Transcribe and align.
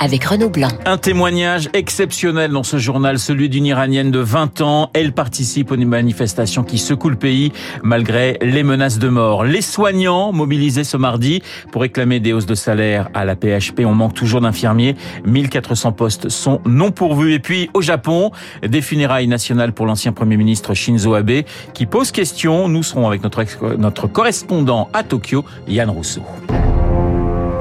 avec 0.00 0.24
Renaud 0.24 0.48
Blanc. 0.48 0.68
Un 0.86 0.96
témoignage 0.96 1.68
exceptionnel 1.74 2.50
dans 2.50 2.62
ce 2.62 2.78
journal, 2.78 3.18
celui 3.18 3.48
d'une 3.48 3.66
Iranienne 3.66 4.10
de 4.10 4.18
20 4.18 4.62
ans. 4.62 4.90
Elle 4.94 5.12
participe 5.12 5.70
aux 5.70 5.76
manifestations 5.76 6.64
qui 6.64 6.78
secouent 6.78 7.10
le 7.10 7.16
pays 7.16 7.52
malgré 7.82 8.38
les 8.40 8.62
menaces 8.62 8.98
de 8.98 9.08
mort. 9.08 9.44
Les 9.44 9.60
soignants 9.60 10.32
mobilisés 10.32 10.84
ce 10.84 10.96
mardi 10.96 11.42
pour 11.70 11.82
réclamer 11.82 12.18
des 12.18 12.32
hausses 12.32 12.46
de 12.46 12.54
salaire 12.54 13.08
à 13.14 13.24
la 13.24 13.36
PHP. 13.36 13.80
On 13.84 13.94
manque 13.94 14.14
toujours 14.14 14.40
d'infirmiers. 14.40 14.96
1400 15.26 15.92
postes 15.92 16.28
sont 16.30 16.60
non 16.64 16.90
pourvus. 16.90 17.34
Et 17.34 17.38
puis 17.38 17.68
au 17.74 17.82
Japon, 17.82 18.30
des 18.66 18.80
funérailles 18.80 19.28
nationales 19.28 19.72
pour 19.72 19.86
l'ancien 19.86 20.12
Premier 20.12 20.38
ministre 20.38 20.72
Shinzo 20.72 21.14
Abe 21.14 21.42
qui 21.74 21.86
pose 21.86 22.10
question. 22.10 22.68
Nous 22.68 22.82
serons 22.82 23.06
avec 23.06 23.22
notre, 23.22 23.44
notre 23.76 24.06
correspondant 24.06 24.88
à 24.94 25.02
Tokyo, 25.02 25.44
Yann 25.68 25.90
Rousseau. 25.90 26.22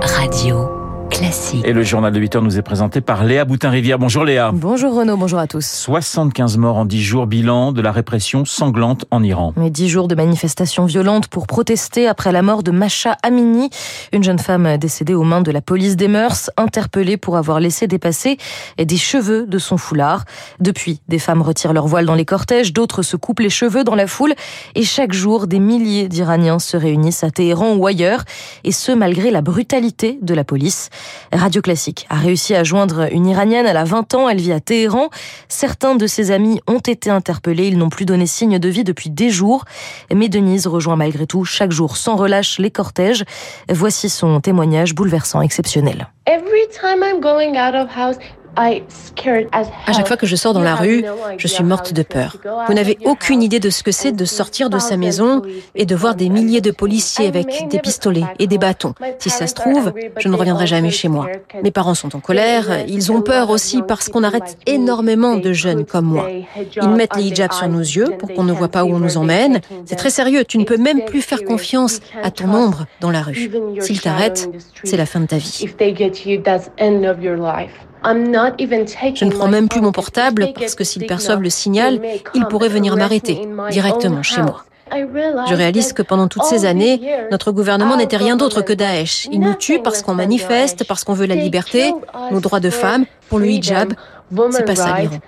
Radio. 0.02 0.79
Classique. 1.20 1.66
Et 1.66 1.74
le 1.74 1.84
journal 1.84 2.14
de 2.14 2.20
8 2.20 2.38
heures 2.38 2.42
nous 2.42 2.58
est 2.58 2.62
présenté 2.62 3.02
par 3.02 3.26
Léa 3.26 3.44
Boutin-Rivière. 3.44 4.00
Bonjour 4.00 4.24
Léa. 4.24 4.52
Bonjour 4.54 4.96
Renaud, 4.96 5.18
bonjour 5.18 5.40
à 5.40 5.48
tous. 5.48 5.66
75 5.66 6.56
morts 6.56 6.78
en 6.78 6.86
10 6.86 7.04
jours, 7.04 7.28
bilan 7.28 7.74
de 7.74 7.82
la 7.82 7.92
répression 7.92 8.46
sanglante 8.46 9.04
en 9.12 9.22
Iran. 9.22 9.52
Mais 9.58 9.70
10 9.70 9.90
jours 9.90 10.08
de 10.08 10.16
manifestations 10.16 10.86
violentes 10.86 11.28
pour 11.28 11.46
protester 11.46 12.08
après 12.08 12.32
la 12.32 12.42
mort 12.42 12.64
de 12.64 12.72
Masha 12.72 13.18
Amini, 13.22 13.70
une 14.14 14.24
jeune 14.24 14.40
femme 14.40 14.78
décédée 14.78 15.14
aux 15.14 15.26
mains 15.26 15.42
de 15.42 15.52
la 15.52 15.60
police 15.60 15.98
des 15.98 16.08
mœurs, 16.08 16.52
interpellée 16.56 17.18
pour 17.18 17.36
avoir 17.36 17.60
laissé 17.60 17.86
dépasser 17.86 18.38
des 18.78 18.98
cheveux 18.98 19.46
de 19.46 19.58
son 19.58 19.76
foulard. 19.76 20.24
Depuis, 20.62 21.02
des 21.10 21.20
femmes 21.20 21.42
retirent 21.42 21.74
leur 21.74 21.88
voile 21.88 22.06
dans 22.06 22.16
les 22.16 22.24
cortèges, 22.24 22.72
d'autres 22.72 23.02
se 23.02 23.18
coupent 23.18 23.42
les 23.42 23.50
cheveux 23.50 23.84
dans 23.84 23.96
la 23.96 24.08
foule 24.08 24.36
et 24.74 24.84
chaque 24.84 25.12
jour, 25.12 25.48
des 25.48 25.60
milliers 25.60 26.08
d'Iraniens 26.08 26.60
se 26.60 26.78
réunissent 26.78 27.26
à 27.26 27.30
Téhéran 27.30 27.76
ou 27.76 27.86
ailleurs, 27.88 28.24
et 28.64 28.72
ce 28.72 28.94
malgré 28.94 29.32
la 29.32 29.42
brutalité 29.42 30.18
de 30.22 30.34
la 30.34 30.46
police. 30.46 30.90
Radio 31.32 31.62
Classique 31.62 32.08
a 32.10 32.16
réussi 32.16 32.56
à 32.56 32.64
joindre 32.64 33.08
une 33.12 33.28
Iranienne. 33.28 33.66
Elle 33.66 33.78
a 33.78 33.84
20 33.84 34.14
ans, 34.16 34.30
elle 34.30 34.40
vit 34.40 34.52
à 34.52 34.60
Téhéran. 34.60 35.10
Certains 35.48 35.96
de 35.96 36.08
ses 36.08 36.32
amis 36.32 36.62
ont 36.68 36.80
été 36.80 37.10
interpellés. 37.10 37.68
Ils 37.68 37.78
n'ont 37.78 37.90
plus 37.90 38.06
donné 38.06 38.26
signe 38.26 38.60
de 38.60 38.70
vie 38.70 38.84
depuis 38.84 39.10
des 39.10 39.30
jours. 39.30 39.66
Mais 40.14 40.30
Denise 40.30 40.68
rejoint 40.68 40.96
malgré 40.96 41.28
tout 41.28 41.46
chaque 41.46 41.72
jour 41.72 41.98
sans 41.98 42.16
relâche 42.16 42.60
les 42.60 42.72
cortèges. 42.72 43.24
Voici 43.70 44.10
son 44.10 44.40
témoignage 44.42 44.96
bouleversant, 44.96 45.42
exceptionnel. 45.42 46.08
À 48.56 49.94
chaque 49.94 50.08
fois 50.08 50.18
que 50.18 50.28
je 50.28 50.36
sors 50.36 50.54
dans 50.54 50.62
la 50.62 50.76
rue, 50.76 51.04
je 51.38 51.48
suis 51.48 51.64
morte 51.64 51.94
de 51.94 52.04
peur. 52.04 52.38
Vous 52.68 52.74
n'avez 52.74 52.98
aucune 53.06 53.42
idée 53.42 53.60
de 53.60 53.70
ce 53.70 53.84
que 53.84 53.92
c'est 53.92 54.12
de 54.12 54.26
sortir 54.26 54.70
de 54.70 54.80
sa 54.80 54.98
maison 54.98 55.42
et 55.76 55.86
de 55.86 55.96
voir 55.96 56.16
des 56.16 56.30
milliers 56.30 56.62
de 56.62 56.72
policiers 56.72 57.28
avec 57.28 57.68
des 57.70 57.80
pistolets 57.80 58.26
et 58.40 58.48
des 58.48 58.58
bâtons. 58.58 58.94
Si 59.20 59.30
ça 59.30 59.48
se 59.48 59.54
trouve, 59.54 59.94
je 60.18 60.28
ne 60.28 60.36
reviendrai 60.36 60.68
jamais 60.68 60.92
chez 60.92 61.08
moi. 61.08 61.28
Mes 61.64 61.72
parents 61.72 61.96
sont 61.96 62.16
en 62.16 62.20
colère, 62.20 62.86
ils 62.88 63.12
ont 63.12 63.22
peur 63.22 63.50
aussi 63.50 63.82
parce 63.82 64.10
qu'on 64.10 64.24
arrête 64.24 64.58
énormément 64.66 65.36
de 65.36 65.54
jeunes 65.54 65.86
comme 65.86 66.06
moi. 66.06 66.30
Ils 66.82 66.90
mettent 66.90 67.16
les 67.16 67.24
hijabs 67.24 67.54
sur 67.54 67.68
nos 67.68 67.80
yeux 67.80 68.18
pour 68.18 68.34
qu'on 68.34 68.44
ne 68.44 68.54
voit 68.54 68.68
pas 68.68 68.84
où 68.84 68.94
on 68.94 69.00
nous 69.00 69.18
emmène. 69.18 69.62
C'est 69.86 69.96
très 69.96 70.10
sérieux, 70.10 70.44
tu 70.46 70.58
ne 70.58 70.66
peux 70.66 70.78
même 70.78 71.06
plus 71.06 71.22
faire 71.22 71.44
confiance 71.44 72.00
à 72.24 72.32
ton 72.32 72.54
ombre 72.54 72.86
dans 73.02 73.12
la 73.12 73.22
rue. 73.22 73.50
S'ils 73.80 74.02
t'arrêtent, 74.02 74.50
c'est 74.84 74.98
la 74.98 75.06
fin 75.06 75.20
de 75.20 75.28
ta 75.28 75.38
vie. 75.38 75.66
Je 78.04 79.26
ne 79.26 79.32
prends 79.32 79.48
même 79.48 79.68
plus 79.68 79.82
mon 79.82 79.92
portable 79.92 80.50
parce 80.56 80.76
que 80.76 80.84
s'ils 80.84 81.06
perçoivent 81.06 81.42
le 81.42 81.50
signal, 81.50 82.02
ils 82.34 82.46
pourraient 82.46 82.70
venir 82.70 82.96
m'arrêter 82.96 83.48
directement 83.70 84.24
chez 84.24 84.42
moi. 84.42 84.64
Je 84.92 85.54
réalise 85.54 85.94
que 85.94 86.02
pendant 86.02 86.28
toutes 86.28 86.44
ces 86.46 86.66
années, 86.66 87.00
notre 87.32 87.52
gouvernement 87.52 87.96
n'était 87.98 88.18
rien 88.18 88.36
d'autre 88.36 88.62
que 88.62 88.74
Daesh. 88.74 89.28
Il 89.32 89.40
nous 89.40 89.54
tue 89.54 89.80
parce 89.80 90.02
qu'on 90.02 90.16
manifeste, 90.16 90.84
parce 90.88 91.04
qu'on 91.04 91.14
veut 91.14 91.28
la 91.28 91.36
liberté, 91.36 91.94
nos 92.32 92.40
droits 92.40 92.60
de 92.60 92.70
femmes, 92.70 93.06
pour 93.30 93.40
le 93.40 93.48
hijab. 93.48 93.94
C'est 94.52 94.66
pas 94.66 94.76
ça 94.76 94.98
l'Iran. 95.00 95.20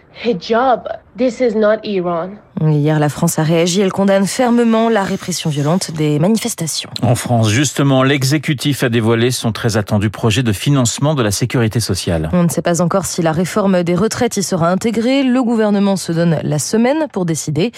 Hier, 2.69 2.99
la 2.99 3.09
France 3.09 3.39
a 3.39 3.43
réagi. 3.43 3.81
Elle 3.81 3.91
condamne 3.91 4.27
fermement 4.27 4.87
la 4.87 5.03
répression 5.03 5.49
violente 5.49 5.91
des 5.91 6.19
manifestations. 6.19 6.89
En 7.01 7.15
France, 7.15 7.49
justement, 7.49 8.03
l'exécutif 8.03 8.83
a 8.83 8.89
dévoilé 8.89 9.31
son 9.31 9.51
très 9.51 9.77
attendu 9.77 10.09
projet 10.09 10.43
de 10.43 10.53
financement 10.53 11.15
de 11.15 11.23
la 11.23 11.31
sécurité 11.31 11.79
sociale. 11.79 12.29
On 12.33 12.43
ne 12.43 12.49
sait 12.49 12.61
pas 12.61 12.81
encore 12.81 13.05
si 13.05 13.21
la 13.21 13.31
réforme 13.31 13.83
des 13.83 13.95
retraites 13.95 14.37
y 14.37 14.43
sera 14.43 14.69
intégrée. 14.69 15.23
Le 15.23 15.41
gouvernement 15.43 15.95
se 15.95 16.11
donne 16.11 16.39
la 16.43 16.59
semaine 16.59 17.07
pour 17.11 17.25
décider. 17.25 17.71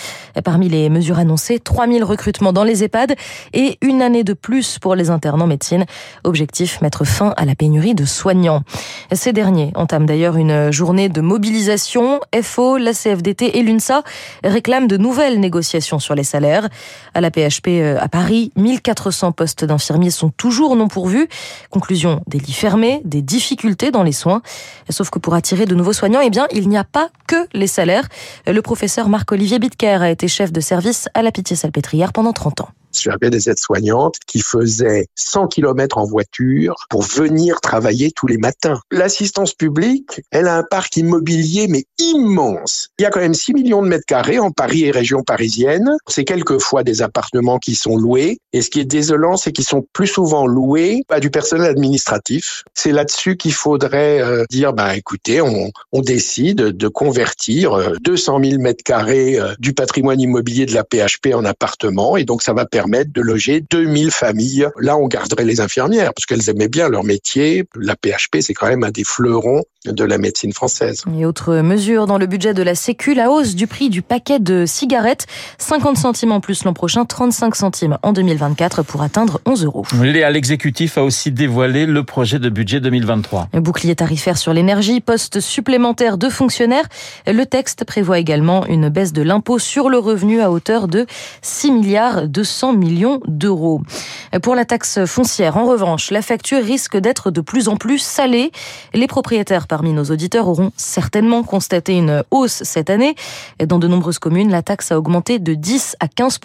Parmi 0.44 0.68
les 0.68 0.90
mesures 0.90 1.18
annoncées, 1.18 1.60
3000 1.60 2.04
recrutements 2.04 2.54
dans 2.54 2.66
les 2.66 2.84
EHPAD 2.84 3.16
et 3.54 3.78
une 3.82 4.02
année 4.02 4.24
de 4.24 4.34
plus 4.34 4.80
pour 4.80 4.96
les 4.96 5.10
internes 5.10 5.42
en 5.42 5.48
médecine. 5.48 5.86
Objectif, 6.24 6.82
mettre 6.82 7.06
fin 7.06 7.34
à 7.38 7.46
la 7.46 7.56
pénurie 7.56 7.96
de 7.96 8.06
soignants. 8.06 8.64
Ces 9.14 9.32
derniers 9.32 9.72
entament 9.76 10.06
d'ailleurs 10.06 10.36
une 10.36 10.72
journée 10.72 11.08
de 11.08 11.22
mobilisation. 11.22 12.20
FO, 12.42 12.78
la 12.78 12.94
CFDT 13.24 13.58
et 13.58 13.64
l'UNSA 13.64 14.04
réclament 14.44 14.88
de 14.88 14.98
nouvelles 14.98 15.40
négociations 15.40 16.00
sur 16.00 16.16
les 16.16 16.24
salaires. 16.24 16.68
À 17.14 17.22
la 17.22 17.32
PHP 17.32 17.68
euh, 17.68 17.98
à 18.00 18.08
Paris, 18.10 18.52
1400 18.56 19.32
postes 19.32 19.66
d'infirmiers 19.66 20.12
sont 20.12 20.30
toujours 20.30 20.76
non 20.76 20.88
pourvus. 20.88 21.28
Conclusion, 21.70 22.22
des 22.28 22.40
lits 22.40 22.54
fermés, 22.54 23.02
des 23.06 23.22
difficultés 23.22 23.92
dans 23.92 24.04
les 24.04 24.12
soins. 24.12 24.42
Sauf 24.90 25.10
que 25.10 25.20
pour 25.20 25.34
attirer 25.34 25.66
de 25.66 25.76
nouveaux 25.76 25.94
soignants, 25.94 26.22
eh 26.22 26.30
bien, 26.30 26.48
il 26.52 26.68
n'y 26.70 26.78
a 26.78 26.84
pas 26.84 27.10
que 27.28 27.48
les 27.54 27.68
salaires. 27.68 28.08
Le 28.46 28.62
professeur 28.62 29.10
Marc-Olivier 29.10 29.60
Bitker 29.60 30.02
a 30.02 30.10
été 30.10 30.28
chef 30.28 30.52
de 30.52 30.60
service 30.60 31.08
à 31.14 31.22
la 31.22 31.32
Pitié-Salpêtrière 31.32 32.12
pendant 32.14 32.34
30 32.34 32.62
ans. 32.62 32.70
J'avais 33.02 33.30
des 33.30 33.50
aides-soignantes 33.50 34.16
qui 34.28 34.42
faisaient 34.42 35.08
100 35.16 35.48
km 35.48 35.98
en 35.98 36.06
voiture 36.06 36.76
pour 36.90 37.02
venir 37.02 37.62
travailler 37.62 38.12
tous 38.12 38.28
les 38.28 38.38
matins. 38.38 38.80
L'assistance 38.92 39.54
publique, 39.54 40.22
elle 40.32 40.48
a 40.48 40.58
un 40.58 40.64
parc 40.64 40.98
immobilier 40.98 41.68
mais 41.68 41.86
immense. 41.98 42.90
Il 43.00 43.04
y 43.04 43.06
a 43.06 43.10
quand 43.10 43.20
même 43.20 43.34
6 43.34 43.54
millions 43.54 43.82
de 43.82 43.88
mètres 43.88 44.06
carrés 44.06 44.40
en 44.40 44.52
Paris 44.52 44.84
et 44.84 44.92
région 44.92 45.24
parisienne. 45.24 45.90
C'est 46.08 46.24
quelquefois 46.24 46.84
des 46.84 47.02
appartements 47.02 47.60
qui 47.60 47.76
sont 47.76 47.98
loués. 47.98 48.40
Et 48.54 48.62
ce 48.62 48.70
qui 48.70 48.80
est 48.80 48.86
désolant, 48.86 49.38
c'est 49.38 49.52
qu'ils 49.52 49.66
sont 49.66 49.86
plus 49.94 50.08
souvent 50.08 50.46
loués 50.46 51.04
à 51.10 51.20
du 51.20 51.30
personnel 51.30 51.68
administratif. 51.68 52.64
C'est 52.74 52.92
là-dessus 52.92 53.38
qu'il 53.38 53.54
faudrait 53.54 54.22
euh, 54.22 54.46
dire, 54.50 54.74
bah 54.74 54.96
écoutez, 54.96 55.42
on, 55.42 55.72
décide 56.04 56.58
de 56.58 56.88
convertir 56.90 57.94
200 58.02 58.44
000 58.44 58.62
mètres 58.62 58.84
carrés 58.84 59.40
euh, 59.40 59.54
du 59.58 59.74
patrimoine 59.74 60.20
immobilier 60.20 60.66
de 60.66 60.74
la 60.74 60.84
PHP 60.84 61.34
en 61.34 61.46
appartements. 61.46 62.18
Et 62.18 62.26
donc 62.26 62.44
ça 62.44 62.52
va 62.54 62.66
permettre 62.66 62.83
permettre 62.84 63.14
de 63.14 63.22
loger 63.22 63.64
2000 63.72 64.12
familles. 64.12 64.68
Là, 64.78 64.98
on 64.98 65.08
garderait 65.08 65.46
les 65.46 65.62
infirmières 65.62 66.14
parce 66.14 66.26
qu'elles 66.26 66.50
aimaient 66.50 66.68
bien 66.68 66.90
leur 66.90 67.06
métier. 67.06 67.64
La 67.80 67.96
PHP, 67.96 68.42
c'est 68.42 68.54
quand 68.54 68.68
même 68.68 68.84
un 68.84 68.92
des 68.92 69.06
fleurons 69.06 69.64
de 69.86 70.04
la 70.04 70.18
médecine 70.18 70.54
française. 70.54 71.04
Et 71.18 71.26
autre 71.26 71.56
mesure 71.58 72.08
dans 72.08 72.18
le 72.18 72.26
budget 72.26 72.54
de 72.54 72.64
la 72.64 72.76
Sécu, 72.76 73.14
la 73.14 73.30
hausse 73.30 73.56
du 73.56 73.68
prix 73.68 73.90
du 73.90 74.02
paquet 74.02 74.40
de 74.40 74.66
cigarettes, 74.66 75.28
50 75.58 75.98
centimes 75.98 76.32
en 76.32 76.40
plus 76.40 76.64
l'an 76.64 76.74
prochain, 76.74 77.06
35 77.06 77.56
centimes 77.56 77.98
en 78.02 78.14
2024 78.14 78.84
pour 78.84 79.02
atteindre 79.02 79.42
11 79.46 79.66
euros. 79.66 79.86
L'exécutif 80.02 80.98
a 80.98 81.04
aussi 81.04 81.32
dévoilé 81.32 81.86
le 81.86 82.04
projet 82.04 82.40
de 82.40 82.50
budget 82.50 82.80
2023. 82.80 83.50
Un 83.54 83.62
bouclier 83.62 83.96
tarifaire 83.96 84.38
sur 84.38 84.54
l'énergie, 84.54 85.02
poste 85.02 85.40
supplémentaire 85.40 86.18
de 86.18 86.30
fonctionnaires. 86.30 86.88
Le 87.28 87.44
texte 87.46 87.84
prévoit 87.84 88.20
également 88.20 88.66
une 88.66 88.90
baisse 88.90 89.14
de 89.14 89.22
l'impôt 89.22 89.60
sur 89.60 89.90
le 89.90 89.98
revenu 89.98 90.42
à 90.42 90.52
hauteur 90.52 90.88
de 90.88 91.06
6 91.42 91.72
milliards 91.72 92.28
200 92.28 92.73
millions 92.74 93.20
d'euros. 93.28 93.82
Pour 94.42 94.56
la 94.56 94.66
taxe 94.66 95.06
foncière, 95.06 95.58
en 95.58 95.66
revanche, 95.66 96.12
la 96.12 96.22
facture 96.22 96.64
risque 96.64 96.98
d'être 96.98 97.32
de 97.32 97.42
plus 97.42 97.68
en 97.68 97.78
plus 97.78 98.00
salée. 98.00 98.52
Les 98.94 99.08
propriétaires 99.08 99.68
parmi 99.68 99.94
nos 99.94 100.06
auditeurs 100.06 100.48
auront 100.48 100.72
certainement 100.78 101.44
constaté 101.44 101.98
une 101.98 102.24
hausse 102.32 102.64
cette 102.64 102.90
année. 102.90 103.16
Dans 103.64 103.80
de 103.80 103.88
nombreuses 103.88 104.20
communes, 104.20 104.50
la 104.50 104.62
taxe 104.62 104.92
a 104.92 104.98
augmenté 104.98 105.40
de 105.40 105.54
10 105.54 105.98
à 106.00 106.08
15 106.08 106.40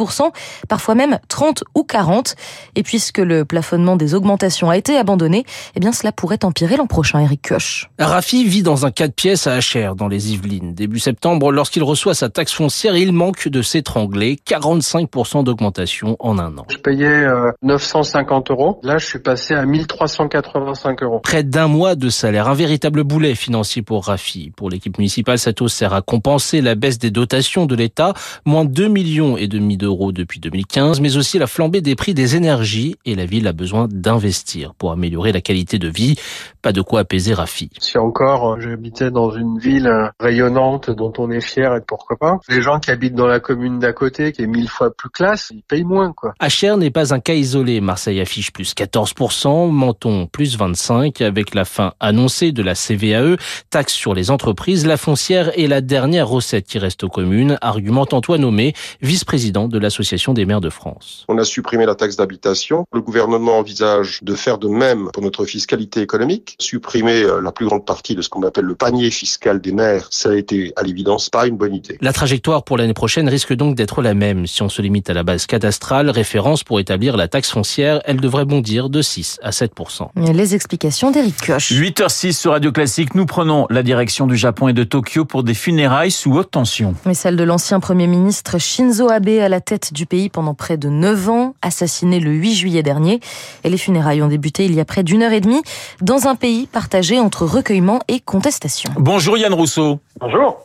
parfois 0.69 0.95
même 0.95 1.19
30 1.29 1.65
ou 1.75 1.83
40. 1.83 2.37
Et 2.75 2.83
puisque 2.83 3.19
le 3.19 3.45
plafonnement 3.45 3.97
des 3.97 4.15
augmentations 4.15 4.71
a 4.71 4.77
été 4.77 4.97
abandonné, 4.97 5.45
eh 5.75 5.81
bien 5.81 5.93
cela 5.93 6.13
pourrait 6.13 6.45
empirer 6.45 6.77
l'an 6.77 6.87
prochain, 6.87 7.21
Eric 7.21 7.49
Koch. 7.49 7.89
Rafi 7.99 8.45
vit 8.45 8.63
dans 8.63 8.87
un 8.87 8.91
4 8.91 9.15
pièces 9.15 9.47
à 9.47 9.59
HR 9.59 9.95
dans 9.95 10.09
les 10.09 10.33
Yvelines. 10.33 10.75
Début 10.75 10.99
septembre, 10.99 11.53
lorsqu'il 11.53 11.83
reçoit 11.83 12.15
sa 12.15 12.29
taxe 12.29 12.53
foncière, 12.53 12.97
il 12.97 13.13
manque 13.13 13.49
de 13.49 13.63
s'étrangler. 13.63 14.39
45 14.45 15.09
d'augmentation 15.45 16.17
en 16.21 16.39
un 16.39 16.57
an. 16.59 16.67
Je 16.69 16.79
payais 16.79 17.27
950 17.63 18.51
euros. 18.51 18.81
Là, 18.83 18.99
je 18.99 19.07
suis 19.07 19.19
passé 19.19 19.55
à 19.55 19.65
1385 19.65 21.03
euros. 21.03 21.21
Près 21.21 21.43
d'un 21.43 21.69
mois 21.69 21.95
de 21.95 22.09
salaire, 22.09 22.49
un 22.49 22.55
véritable 22.55 23.05
boulet 23.05 23.35
financier 23.35 23.83
pour 23.83 24.07
Rafi. 24.07 24.53
Pour 24.57 24.71
l'équipe 24.71 24.99
municipale, 24.99 25.39
cette 25.39 25.61
hausse 25.61 25.75
sert 25.75 25.95
à 25.95 26.03
compenser 26.03 26.61
la 26.61 26.75
baisse 26.75 26.99
des 26.99 27.11
dotations 27.11 27.67
de 27.67 27.75
l'État, 27.75 28.15
moins 28.45 28.65
2 28.65 28.89
millions 28.89 29.37
et 29.37 29.49
demi 29.49 29.77
d'euros 29.77 30.13
depuis 30.13 30.41
2015, 30.41 31.01
mais 31.01 31.17
aussi 31.17 31.39
la 31.39 31.47
flambée 31.47 31.81
des 31.81 31.97
prix 31.97 32.15
des 32.15 32.37
énergies 32.37 32.97
et 33.05 33.15
la 33.15 33.27
ville 33.27 33.47
a 33.47 33.53
besoin 33.53 33.89
d'investir 33.91 34.75
pour 34.75 34.93
améliorer 34.93 35.33
la 35.33 35.41
qualité 35.41 35.79
de 35.79 35.89
vie. 35.89 36.17
Pas 36.63 36.73
de 36.73 36.83
quoi 36.83 37.01
apaiser 37.01 37.35
Rafi. 37.35 37.71
Si 37.79 37.99
encore 37.99 38.61
j'habitais 38.61 39.11
dans 39.11 39.31
une 39.31 39.59
ville 39.59 39.91
rayonnante 40.21 40.91
dont 40.91 41.13
on 41.19 41.31
est 41.31 41.41
fier 41.41 41.75
et 41.75 41.81
pourquoi 41.81 42.17
pas, 42.17 42.39
les 42.49 42.63
gens 42.63 42.79
qui 42.79 42.91
habitent 42.91 43.15
dans 43.15 43.27
la 43.27 43.41
commune 43.41 43.79
d'à 43.79 43.93
côté, 43.93 44.33
qui 44.33 44.43
est 44.43 44.47
mille 44.47 44.69
fois 44.69 44.91
plus 44.95 45.11
classe, 45.11 45.51
ils 45.55 45.63
payent 45.63 45.85
moins 45.85 45.98
quoi. 46.15 46.35
Acher 46.39 46.77
n'est 46.77 46.91
pas 46.91 47.15
un 47.15 47.21
cas 47.21 47.35
isolé. 47.35 47.81
Marseille 47.81 48.21
affiche 48.21 48.53
plus 48.53 48.75
14%, 48.75 49.71
Menton 49.71 50.27
plus 50.27 50.59
25% 50.59 51.25
avec 51.25 51.55
la 51.55 51.65
fin 51.65 51.93
annoncée 52.01 52.53
de 52.53 52.63
la 52.63 52.75
CVAE, 52.75 53.37
taxe 53.71 53.93
sur 53.93 54.15
les 54.15 54.31
entreprises, 54.31 54.87
la 54.87 54.97
foncière 54.97 55.51
et 55.59 55.67
la 55.67 55.81
dernière 55.81 56.29
recette 56.29 56.67
qui 56.67 56.79
reste 56.79 57.05
aux 57.05 57.09
communes, 57.09 57.59
argumente 57.61 58.15
Antoine 58.15 58.43
Nommé, 58.43 58.75
vice-président 59.03 59.69
de 59.69 59.79
l'Association 59.79 60.35
des 60.35 60.47
maires 60.47 60.61
de 60.61 60.71
France. 60.71 61.25
On 61.29 61.39
a 61.39 61.45
supprimé 61.45 61.87
la 61.87 61.95
taxe 61.95 62.17
d'habitation. 62.17 62.85
Le 62.93 63.01
gouvernement 63.01 63.59
envisage 63.59 64.21
de 64.23 64.35
faire 64.35 64.59
de 64.59 64.69
même 64.69 65.11
pour 65.13 65.23
notre 65.23 65.45
fiscalité 65.45 66.01
économique, 66.01 66.57
supprimer 66.61 67.23
euh, 67.23 67.41
la 67.41 67.53
plus 67.53 67.67
grande 67.67 67.85
partie 67.85 68.15
de 68.15 68.23
ce 68.23 68.29
qu'on 68.29 68.43
appelle 68.43 68.65
le 68.65 68.75
panier 68.75 69.11
fiscal 69.11 69.61
des 69.61 69.73
maires. 69.73 70.09
Ça 70.11 70.31
a 70.31 70.35
été 70.35 70.73
à 70.77 70.83
l'évidence 70.83 71.31
pas 71.31 71.47
une 71.47 71.57
bonne 71.57 71.75
idée. 71.75 71.99
La 72.01 72.13
trajectoire 72.13 72.65
pour 72.65 72.77
l'année 72.77 72.95
prochaine 72.95 73.29
risque 73.29 73.55
donc 73.55 73.75
d'être 73.75 74.03
la 74.03 74.15
même. 74.15 74.47
Si 74.47 74.63
on 74.63 74.69
se 74.69 74.83
limite 74.83 75.11
à 75.11 75.15
la 75.15 75.23
base 75.23 75.47
cadastrale, 75.47 75.88
référence 75.91 76.65
pour 76.65 76.81
établir 76.81 77.17
la 77.17 77.29
taxe 77.29 77.51
foncière, 77.51 78.01
elle 78.05 78.21
devrait 78.21 78.45
bondir 78.45 78.91
de 78.91 79.03
6 79.03 79.41
à 79.43 79.53
7 79.53 79.73
Les 80.17 80.55
explications 80.55 81.11
d'Éric 81.11 81.47
Koch. 81.47 81.73
8h06 81.73 82.33
sur 82.33 82.53
Radio 82.53 82.73
Classique, 82.73 83.15
nous 83.15 83.27
prenons 83.27 83.67
la 83.71 83.83
direction 83.83 84.27
du 84.27 84.37
Japon 84.37 84.69
et 84.69 84.73
de 84.73 84.85
Tokyo 84.85 85.25
pour 85.25 85.43
des 85.43 85.55
funérailles 85.55 86.11
sous 86.11 86.37
haute 86.37 86.51
tension. 86.51 86.95
Mais 87.07 87.15
celle 87.15 87.37
de 87.37 87.45
l'ancien 87.45 87.81
Premier 87.81 88.07
ministre 88.07 88.59
Shinzo 88.59 89.11
Abe 89.11 89.29
à 89.29 89.49
la 89.49 89.61
tête 89.61 89.93
du 89.93 90.07
pays 90.07 90.29
pendant 90.29 90.55
près 90.55 90.77
de 90.77 90.89
9 90.89 91.29
ans, 91.31 91.55
assassiné 91.63 92.21
le 92.21 92.33
8 92.33 92.55
juillet 92.55 92.83
dernier. 92.83 93.21
Et 93.65 93.71
les 93.71 93.79
funérailles 93.79 94.23
ont 94.23 94.29
débuté 94.29 94.65
il 94.65 94.75
y 94.75 94.81
a 94.81 94.85
près 94.85 95.03
d'une 95.03 95.23
heure 95.23 95.33
et 95.33 95.41
demie 95.41 95.63
dans 96.01 96.27
un 96.27 96.35
pays 96.35 96.67
partagé 96.67 97.19
entre 97.19 97.45
recueillement 97.45 98.01
et 98.09 98.21
contestation. 98.21 98.91
Bonjour 98.99 99.39
Yann 99.39 99.55
Rousseau. 99.55 100.01
Bonjour. 100.21 100.59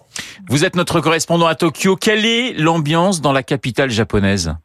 Vous 0.49 0.65
êtes 0.65 0.75
notre 0.75 0.99
correspondant 0.99 1.47
à 1.47 1.55
Tokyo. 1.55 1.95
Quelle 1.95 2.25
est 2.25 2.53
l'ambiance 2.53 3.21
dans 3.21 3.31
la 3.31 3.43
capitale 3.43 3.89
japonaise? 3.89 4.55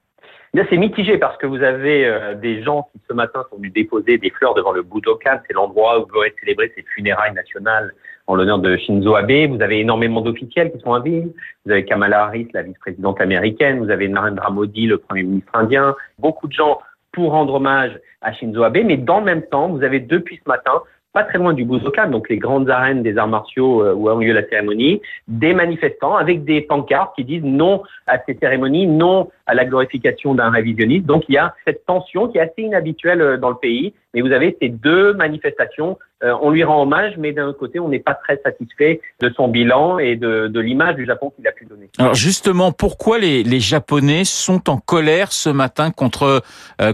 C'est 0.54 0.76
mitigé 0.76 1.18
parce 1.18 1.36
que 1.36 1.46
vous 1.46 1.62
avez 1.62 2.06
euh, 2.06 2.34
des 2.34 2.62
gens 2.62 2.88
qui 2.92 3.00
ce 3.08 3.12
matin 3.12 3.44
sont 3.50 3.56
venus 3.56 3.72
déposer 3.72 4.18
des 4.18 4.30
fleurs 4.30 4.54
devant 4.54 4.72
le 4.72 4.82
Budokan, 4.82 5.40
c'est 5.46 5.52
l'endroit 5.52 6.00
où 6.00 6.06
vous 6.06 6.16
aurez 6.16 6.34
célébré 6.40 6.72
ces 6.74 6.82
funérailles 6.94 7.34
nationales 7.34 7.92
en 8.26 8.34
l'honneur 8.34 8.58
de 8.58 8.76
Shinzo 8.76 9.14
Abe. 9.14 9.50
Vous 9.50 9.62
avez 9.62 9.80
énormément 9.80 10.20
d'officiels 10.20 10.72
qui 10.72 10.80
sont 10.80 10.90
en 10.90 11.00
ville. 11.00 11.32
Vous 11.64 11.72
avez 11.72 11.84
Kamala 11.84 12.24
Harris, 12.24 12.48
la 12.54 12.62
vice-présidente 12.62 13.20
américaine. 13.20 13.78
Vous 13.78 13.90
avez 13.90 14.08
Narendra 14.08 14.50
Modi, 14.50 14.86
le 14.86 14.98
premier 14.98 15.22
ministre 15.22 15.52
indien. 15.54 15.94
Beaucoup 16.18 16.48
de 16.48 16.52
gens 16.52 16.80
pour 17.12 17.32
rendre 17.32 17.54
hommage 17.54 17.98
à 18.22 18.32
Shinzo 18.32 18.62
Abe. 18.62 18.78
Mais 18.84 18.96
dans 18.96 19.20
le 19.20 19.24
même 19.24 19.42
temps, 19.42 19.68
vous 19.68 19.82
avez 19.82 20.00
depuis 20.00 20.40
ce 20.42 20.48
matin 20.48 20.82
pas 21.18 21.24
très 21.24 21.38
loin 21.38 21.52
du 21.52 21.64
Budokan, 21.64 22.10
donc 22.10 22.28
les 22.28 22.36
grandes 22.38 22.70
arènes 22.70 23.02
des 23.02 23.18
arts 23.18 23.26
martiaux 23.38 23.82
euh, 23.82 23.92
où 23.92 24.08
a 24.08 24.14
eu 24.22 24.26
lieu 24.28 24.32
la 24.32 24.46
cérémonie, 24.48 25.02
des 25.26 25.52
manifestants 25.52 26.14
avec 26.14 26.44
des 26.44 26.60
pancartes 26.60 27.12
qui 27.16 27.24
disent 27.24 27.42
non 27.42 27.82
à 28.06 28.18
ces 28.24 28.34
cérémonies, 28.40 28.86
non 28.86 29.28
à 29.46 29.54
la 29.54 29.64
glorification 29.64 30.36
d'un 30.36 30.50
révisionniste. 30.50 31.06
Donc 31.06 31.24
il 31.28 31.34
y 31.34 31.38
a 31.38 31.56
cette 31.66 31.84
tension 31.86 32.28
qui 32.28 32.38
est 32.38 32.42
assez 32.42 32.62
inhabituelle 32.62 33.20
euh, 33.20 33.36
dans 33.36 33.48
le 33.48 33.56
pays, 33.56 33.94
mais 34.14 34.20
vous 34.20 34.30
avez 34.30 34.56
ces 34.62 34.68
deux 34.68 35.12
manifestations. 35.14 35.98
Euh, 36.22 36.34
on 36.40 36.50
lui 36.50 36.62
rend 36.62 36.82
hommage, 36.82 37.14
mais 37.18 37.32
d'un 37.32 37.48
autre 37.48 37.58
côté, 37.58 37.80
on 37.80 37.88
n'est 37.88 37.98
pas 38.10 38.14
très 38.14 38.40
satisfait 38.44 39.00
de 39.18 39.28
son 39.30 39.48
bilan 39.48 39.98
et 39.98 40.14
de, 40.14 40.46
de 40.46 40.60
l'image 40.60 40.94
du 40.94 41.04
Japon 41.04 41.32
qu'il 41.34 41.48
a 41.48 41.52
pu 41.52 41.64
donner. 41.64 41.90
Alors 41.98 42.14
justement, 42.14 42.70
pourquoi 42.70 43.18
les, 43.18 43.42
les 43.42 43.60
Japonais 43.60 44.22
sont 44.24 44.70
en 44.70 44.78
colère 44.78 45.32
ce 45.32 45.50
matin 45.50 45.90
contre, 45.90 46.42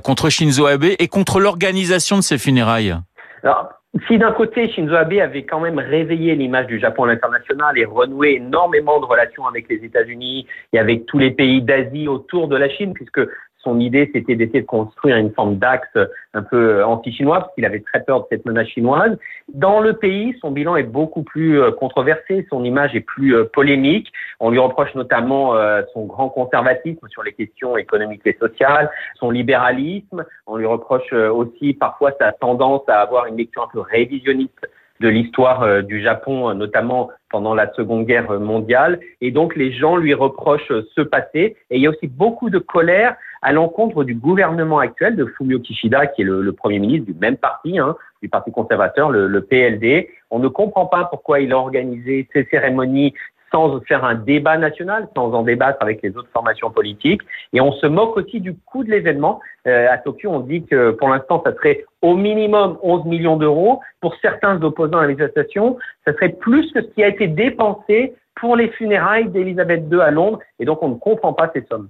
contre 0.03 0.31
Shinzo 0.31 0.65
Abe 0.65 0.85
et 0.99 1.09
contre 1.09 1.41
l'organisation 1.41 2.17
de 2.17 2.23
ces 2.23 2.39
funérailles? 2.39 2.95
Alors, 3.43 3.69
si 4.09 4.19
d'un 4.19 4.33
côté 4.33 4.69
Shinzo 4.69 4.95
Abe 4.95 5.15
avait 5.15 5.45
quand 5.45 5.61
même 5.61 5.79
réveillé 5.79 6.35
l'image 6.35 6.67
du 6.67 6.81
Japon 6.81 7.05
à 7.05 7.07
l'international 7.09 7.79
et 7.79 7.85
renoué 7.85 8.35
énormément 8.35 8.99
de 9.01 9.05
relations 9.05 9.47
avec 9.47 9.69
les 9.69 9.85
États-Unis 9.85 10.47
et 10.73 10.79
avec 10.79 11.07
tous 11.07 11.19
les 11.19 11.31
pays 11.31 11.63
d'Asie 11.63 12.09
autour 12.09 12.49
de 12.49 12.57
la 12.57 12.69
Chine, 12.69 12.93
puisque 12.93 13.21
son 13.65 13.81
idée, 13.81 14.11
c'était 14.13 14.37
d'essayer 14.37 14.61
de 14.61 14.67
construire 14.67 15.17
une 15.17 15.33
forme 15.33 15.57
d'axe 15.57 15.97
un 16.35 16.43
peu 16.43 16.85
anti-chinois, 16.85 17.41
parce 17.41 17.55
qu'il 17.55 17.65
avait 17.65 17.81
très 17.81 18.05
peur 18.05 18.21
de 18.21 18.27
cette 18.31 18.45
menace 18.45 18.69
chinoise. 18.69 19.17
Dans 19.53 19.81
le 19.81 19.95
pays, 19.95 20.37
son 20.41 20.51
bilan 20.51 20.77
est 20.77 20.83
beaucoup 20.83 21.23
plus 21.23 21.61
euh, 21.61 21.71
controversé, 21.73 22.47
son 22.51 22.63
image 22.63 22.95
est 22.95 23.01
plus 23.01 23.35
euh, 23.35 23.45
polémique. 23.45 24.13
On 24.45 24.51
lui 24.51 24.59
reproche 24.59 24.95
notamment 24.95 25.57
euh, 25.57 25.81
son 25.95 26.05
grand 26.05 26.29
conservatisme 26.29 27.09
sur 27.09 27.23
les 27.23 27.33
questions 27.33 27.79
économiques 27.79 28.27
et 28.27 28.37
sociales, 28.39 28.91
son 29.15 29.31
libéralisme. 29.31 30.27
On 30.47 30.57
lui 30.57 30.67
reproche 30.67 31.11
aussi 31.15 31.73
parfois 31.73 32.13
sa 32.21 32.31
tendance 32.33 32.83
à 32.89 33.01
avoir 33.01 33.25
une 33.25 33.39
lecture 33.39 33.63
un 33.63 33.73
peu 33.73 33.81
révisionniste 33.81 34.69
de 35.01 35.09
l'histoire 35.09 35.83
du 35.83 36.03
Japon, 36.03 36.53
notamment 36.53 37.11
pendant 37.31 37.55
la 37.55 37.73
Seconde 37.73 38.05
Guerre 38.05 38.31
mondiale. 38.39 39.01
Et 39.23 39.31
donc 39.31 39.57
les 39.57 39.73
gens 39.73 39.97
lui 39.97 40.13
reprochent 40.13 40.73
ce 40.95 41.01
passé. 41.01 41.57
Et 41.71 41.77
il 41.77 41.81
y 41.81 41.87
a 41.87 41.91
aussi 41.91 42.07
beaucoup 42.07 42.51
de 42.51 42.59
colère 42.59 43.17
à 43.45 43.53
l'encontre 43.53 44.05
du 44.05 44.15
gouvernement 44.15 44.79
actuel 44.79 45.17
de 45.17 45.27
Fumio 45.27 45.59
Kishida, 45.61 46.07
qui 46.07 46.23
est 46.23 46.25
le, 46.25 46.53
Premier 46.53 46.79
ministre 46.79 47.07
du 47.07 47.15
même 47.19 47.37
parti, 47.37 47.79
hein, 47.79 47.95
du 48.23 48.29
Parti 48.31 48.51
conservateur, 48.51 49.11
le, 49.11 49.41
PLD. 49.43 50.09
On 50.31 50.39
ne 50.39 50.49
comprend 50.49 50.87
pas 50.87 51.05
pourquoi 51.05 51.41
il 51.41 51.53
a 51.53 51.59
organisé 51.59 52.27
ces 52.33 52.45
cérémonies 52.51 53.13
sans 53.51 53.81
faire 53.83 54.05
un 54.05 54.15
débat 54.15 54.57
national, 54.59 55.09
sans 55.15 55.33
en 55.33 55.43
débattre 55.43 55.79
avec 55.81 56.03
les 56.03 56.17
autres 56.17 56.29
formations 56.33 56.71
politiques. 56.71 57.23
Et 57.53 57.61
on 57.61 57.73
se 57.73 57.87
moque 57.87 58.17
aussi 58.17 58.41
du 58.41 58.55
coût 58.55 58.85
de 58.85 58.91
l'événement. 58.91 59.41
Euh, 59.67 59.87
à 59.91 59.99
Tokyo, 59.99 60.31
on 60.31 60.41
dit 60.41 60.65
que 60.65 60.91
pour 60.93 61.09
l'instant, 61.09 61.43
ça 61.45 61.55
serait 61.55 61.85
au 62.03 62.17
minimum 62.17 62.79
11 62.83 63.05
millions 63.07 63.37
d'euros. 63.37 63.81
Pour 64.01 64.15
certains 64.21 64.63
opposants 64.63 64.99
à 64.99 65.03
manifestation, 65.03 65.79
ça 66.07 66.13
serait 66.15 66.31
plus 66.31 66.71
que 66.73 66.83
ce 66.83 66.89
qui 66.89 67.03
a 67.03 67.09
été 67.09 67.27
dépensé 67.27 68.15
pour 68.35 68.57
les 68.57 68.69
funérailles 68.69 69.29
d'Elisabeth 69.29 69.85
II 69.91 70.01
à 70.01 70.11
Londres. 70.11 70.41
Et 70.59 70.65
donc, 70.65 70.83
on 70.83 70.89
ne 70.89 70.97
comprend 70.97 71.33
pas 71.33 71.51
ces 71.55 71.65
sommes. 71.71 71.89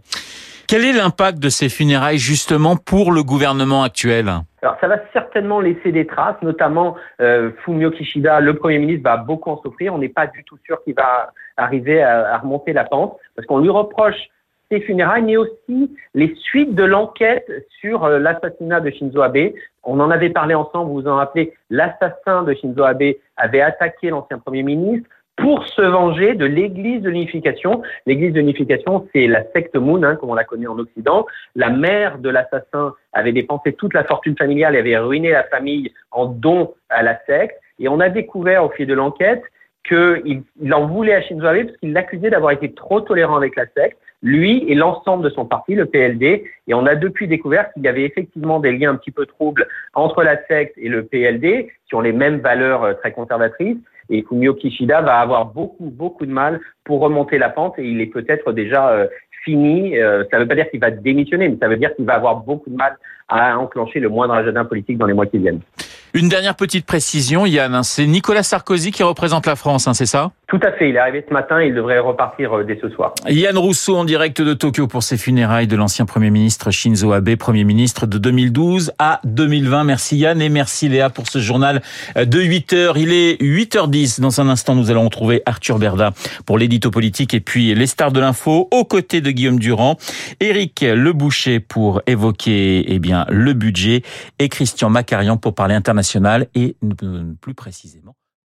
Quel 0.67 0.85
est 0.85 0.93
l'impact 0.93 1.39
de 1.39 1.51
ces 1.51 1.69
funérailles 1.69 2.19
justement 2.19 2.77
pour 2.77 3.13
le 3.13 3.23
gouvernement 3.23 3.83
actuel? 3.83 4.31
Alors 4.63 4.77
ça 4.81 4.89
va 4.89 4.97
certainement 5.13 5.61
laisser 5.61 5.93
des 5.93 6.07
traces, 6.07 6.41
notamment 6.41 6.97
euh, 7.21 7.51
Fumio 7.65 7.91
Kishida, 7.91 8.41
le 8.41 8.55
Premier 8.55 8.79
ministre, 8.79 9.05
va 9.05 9.19
beaucoup 9.19 9.51
en 9.51 9.61
souffrir. 9.61 9.95
On 9.95 9.99
n'est 9.99 10.09
pas 10.09 10.27
du 10.27 10.43
tout 10.45 10.57
sûr 10.65 10.83
qu'il 10.83 10.95
va 10.95 11.33
arriver 11.57 12.03
à, 12.03 12.39
remonter 12.39 12.73
la 12.73 12.85
pente, 12.85 13.17
parce 13.37 13.47
qu'on 13.47 13.59
lui 13.59 13.71
reproche 13.71 14.29
ces 14.71 14.81
funérailles, 14.81 15.23
mais 15.23 15.37
aussi 15.37 15.95
les 16.15 16.35
suites 16.37 16.75
de 16.75 16.85
l'enquête 16.85 17.51
sur 17.81 18.05
euh, 18.05 18.19
l'assassinat 18.19 18.81
de 18.81 18.91
Shinzo 18.91 19.21
Abe. 19.21 19.53
On 19.85 20.01
en 20.01 20.11
avait 20.11 20.31
parlé 20.31 20.55
ensemble, 20.55 20.91
vous 20.91 21.03
vous 21.03 21.09
en 21.09 21.17
rappelez, 21.17 21.53
l'assassin 21.71 22.43
de 22.45 22.55
Shinzo 22.55 22.83
Abe 22.83 23.13
avait 23.37 23.61
attaqué 23.61 24.11
l'ancien 24.11 24.39
Premier 24.39 24.63
ministre 24.63 25.09
pour 25.37 25.67
se 25.67 25.83
venger 25.83 26.35
de 26.35 26.45
l'Église 26.45 27.03
de 27.03 27.11
l'unification. 27.11 27.83
L'Église 28.07 28.33
de 28.33 28.41
l'unification, 28.41 29.09
c'est 29.13 29.27
la 29.27 29.45
secte 29.53 29.75
Moon, 29.75 30.03
hein, 30.03 30.17
comme 30.17 30.31
on 30.31 30.35
la 30.35 30.45
connaît 30.45 30.67
en 30.67 30.79
Occident. 30.79 31.27
La 31.57 31.71
mère 31.71 32.19
de 32.19 32.29
l'assassin 32.29 32.95
avait 33.13 33.33
dépensé 33.33 33.73
toute 33.73 33.95
la 33.95 34.05
fortune 34.05 34.37
familiale 34.37 34.77
et 34.77 34.79
avait 34.79 34.97
ruiné 34.97 35.31
la 35.31 35.45
famille 35.45 35.93
en 36.13 36.27
don 36.27 36.75
à 36.89 37.03
la 37.03 37.19
secte. 37.27 37.59
Et 37.81 37.89
on 37.89 38.01
a 38.01 38.09
découvert 38.09 38.65
au 38.65 38.71
fil 38.71 38.87
de 38.87 38.95
l'enquête 38.95 39.43
qu'il 39.85 40.43
il 40.61 40.75
en 40.75 40.87
voulait 40.87 41.15
à 41.15 41.23
Shinzo 41.23 41.47
Abe 41.47 41.67
parce 41.67 41.77
qu'il 41.79 41.93
l'accusait 41.93 42.31
d'avoir 42.31 42.53
été 42.53 42.73
trop 42.73 43.01
tolérant 43.01 43.37
avec 43.37 43.57
la 43.57 43.67
secte, 43.77 43.99
lui 44.23 44.65
et 44.69 44.75
l'ensemble 44.75 45.25
de 45.25 45.31
son 45.31 45.45
parti, 45.45 45.75
le 45.75 45.87
PLD. 45.87 46.45
Et 46.67 46.75
on 46.75 46.87
a 46.87 46.95
depuis 46.95 47.29
découvert 47.29 47.73
qu'il 47.73 47.83
y 47.83 47.89
avait 47.89 48.05
effectivement 48.05 48.59
des 48.59 48.73
liens 48.73 48.93
un 48.93 48.97
petit 48.97 49.11
peu 49.11 49.27
troubles 49.27 49.69
entre 49.93 50.23
la 50.23 50.43
secte 50.47 50.75
et 50.79 50.89
le 50.89 51.05
PLD, 51.05 51.71
qui 51.87 51.95
ont 51.95 52.01
les 52.01 52.13
mêmes 52.13 52.39
valeurs 52.39 52.83
euh, 52.83 52.95
très 52.95 53.13
conservatrices. 53.13 53.79
Et 54.11 54.25
Fumio 54.29 54.55
Kishida 54.55 55.03
va 55.03 55.21
avoir 55.21 55.47
beaucoup, 55.47 55.91
beaucoup 55.91 56.27
de 56.27 56.33
mal 56.33 56.61
pour 56.85 57.01
remonter 57.01 57.39
la 57.39 57.49
pente 57.51 57.79
et 57.79 57.85
il 57.85 58.01
est 58.01 58.07
peut-être 58.07 58.53
déjà 58.53 58.91
euh, 58.91 59.07
fini. 59.45 59.99
Euh, 59.99 60.25
ça 60.31 60.39
ne 60.39 60.43
veut 60.43 60.49
pas 60.49 60.55
dire 60.55 60.71
qu'il 60.71 60.81
va 60.81 60.91
démissionner, 60.91 61.49
mais 61.49 61.59
ça 61.61 61.69
veut 61.69 61.77
dire 61.77 61.95
qu'il 61.95 62.05
va 62.05 62.15
avoir 62.15 62.37
beaucoup 62.37 62.71
de 62.71 62.77
mal 62.77 62.97
à 63.29 63.59
enclencher 63.59 64.01
le 64.01 64.09
moindre 64.09 64.35
agenda 64.35 64.65
politique 64.65 64.99
dans 64.99 65.07
les 65.07 65.15
mois 65.15 65.27
qui 65.27 65.39
viennent. 65.39 65.61
Une 66.17 66.29
dernière 66.29 66.55
petite 66.55 66.87
précision, 66.87 67.45
Yann, 67.45 67.75
hein, 67.75 67.83
c'est 67.83 68.07
Nicolas 68.07 68.45
Sarkozy 68.45 68.93
qui 68.93 69.03
représente 69.03 69.47
la 69.47 69.57
France, 69.57 69.89
hein, 69.89 69.95
c'est 69.95 70.07
ça? 70.07 70.31
Tout 70.47 70.61
à 70.63 70.73
fait, 70.73 70.91
il 70.91 70.97
est 70.97 70.99
arrivé 70.99 71.25
ce 71.27 71.33
matin, 71.33 71.63
il 71.63 71.75
devrait 71.75 71.99
repartir 71.99 72.59
euh, 72.59 72.65
dès 72.65 72.79
ce 72.81 72.91
soir. 72.91 73.15
Yann 73.27 73.57
Rousseau 73.57 73.97
en 73.97 74.05
direct 74.05 74.43
de 74.43 74.53
Tokyo 74.53 74.87
pour 74.87 75.03
ses 75.03 75.17
funérailles 75.17 75.67
de 75.67 75.75
l'ancien 75.75 76.05
Premier 76.05 76.31
ministre 76.31 76.71
Shinzo 76.71 77.13
Abe, 77.13 77.37
Premier 77.37 77.65
ministre 77.65 78.07
de 78.07 78.19
2012 78.19 78.93
à 78.99 79.21
2020. 79.25 79.85
Merci 79.85 80.19
Yann 80.19 80.43
et 80.43 80.51
merci 80.51 80.89
Léa 80.91 81.09
pour 81.09 81.29
ce 81.29 81.39
journal 81.39 81.81
de 82.15 82.41
8 82.41 82.73
heures. 82.75 82.99
Il 82.99 83.13
est 83.13 83.41
8h10. 83.41 84.21
Dans 84.21 84.41
un 84.43 84.49
instant, 84.49 84.75
nous 84.75 84.91
allons 84.91 85.05
retrouver 85.05 85.43
Arthur 85.47 85.79
Berda 85.79 86.13
pour 86.45 86.59
l'édito 86.59 86.91
politique 86.91 87.33
et 87.33 87.41
puis 87.41 87.75
les 87.75 87.87
stars 87.87 88.13
de 88.13 88.21
l'info 88.21 88.69
aux 88.71 88.85
côtés 88.85 89.23
de 89.23 89.31
Guillaume 89.31 89.59
Durand, 89.59 89.97
Éric 90.41 90.83
Leboucher 90.83 91.61
pour 91.61 92.03
évoquer 92.07 92.85
eh 92.87 92.99
bien, 92.99 93.25
le 93.31 93.55
budget 93.55 94.03
et 94.39 94.51
Christian 94.51 94.91
Macarian 94.91 95.39
pour 95.39 95.55
parler 95.55 95.75
international 95.75 96.49
et 96.55 96.77
plus 97.41 97.55
précisément 97.55 98.15